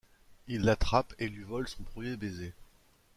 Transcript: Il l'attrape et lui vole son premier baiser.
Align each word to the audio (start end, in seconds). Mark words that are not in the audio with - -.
Il 0.47 0.61
l'attrape 0.63 1.13
et 1.19 1.27
lui 1.27 1.43
vole 1.43 1.67
son 1.67 1.83
premier 1.83 2.17
baiser. 2.17 2.55